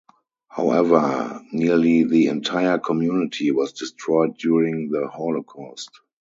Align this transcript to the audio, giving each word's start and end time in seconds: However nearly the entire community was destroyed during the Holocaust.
However 0.49 1.43
nearly 1.51 2.05
the 2.05 2.29
entire 2.29 2.79
community 2.79 3.51
was 3.51 3.71
destroyed 3.73 4.35
during 4.39 4.89
the 4.89 5.07
Holocaust. 5.07 5.91